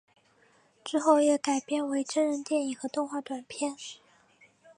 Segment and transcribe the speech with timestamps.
[0.83, 3.75] 之后也改编为真人电影和动画短片。